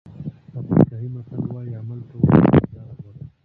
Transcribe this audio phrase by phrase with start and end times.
[0.59, 3.25] افریقایي متل وایي عمل کول له انتظار غوره دي.